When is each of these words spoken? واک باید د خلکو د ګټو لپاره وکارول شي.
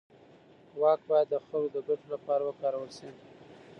واک 0.81 1.01
باید 1.09 1.27
د 1.31 1.35
خلکو 1.45 1.71
د 1.75 1.77
ګټو 1.87 2.07
لپاره 2.13 2.41
وکارول 2.45 2.89
شي. 2.97 3.09